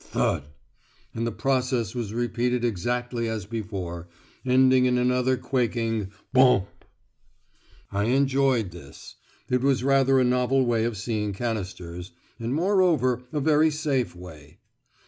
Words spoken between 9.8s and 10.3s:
rather a